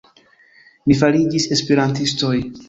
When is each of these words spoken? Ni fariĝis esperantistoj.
Ni 0.91 0.97
fariĝis 1.01 1.47
esperantistoj. 1.57 2.35